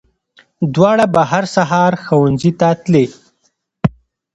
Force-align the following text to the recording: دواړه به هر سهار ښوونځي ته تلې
دواړه 0.75 1.05
به 1.13 1.21
هر 1.31 1.43
سهار 1.55 1.91
ښوونځي 2.03 2.51
ته 2.59 2.67
تلې 2.83 3.05